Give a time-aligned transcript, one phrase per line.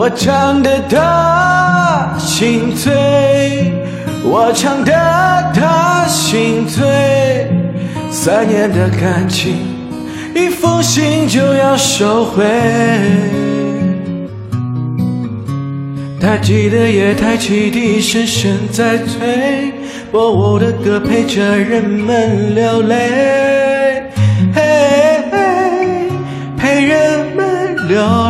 [0.00, 2.90] 我唱的他心醉，
[4.24, 4.94] 我唱的
[5.52, 7.46] 他心醉，
[8.10, 9.58] 三年的感情，
[10.34, 12.42] 一封信就要收回。
[16.18, 19.70] 他记得夜台汽笛声声在催，
[20.10, 24.04] 播我的歌陪着人们流泪，
[24.54, 24.62] 嘿
[25.30, 26.08] 嘿，
[26.56, 28.29] 陪人们流泪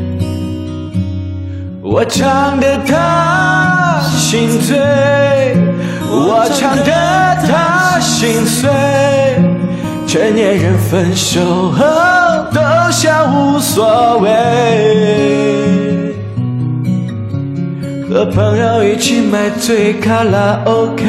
[1.93, 4.79] 我唱得他心醉，
[6.09, 6.91] 我唱得
[7.45, 8.69] 他心碎。
[10.07, 11.83] 成年人分手后
[12.53, 12.61] 都
[12.91, 14.29] 像无所谓，
[18.09, 21.03] 和朋友一起买醉卡拉 OK，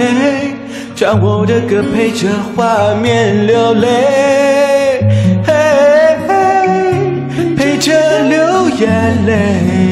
[0.96, 2.26] 唱我的歌陪着
[2.56, 3.88] 画面流泪，
[5.46, 5.54] 嘿，
[7.56, 7.92] 陪着
[8.24, 9.91] 流眼泪。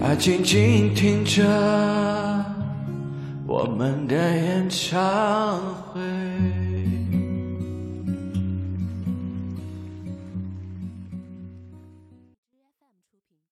[0.00, 1.42] 他静静听着
[3.46, 5.58] 我们的演唱
[5.92, 6.57] 会。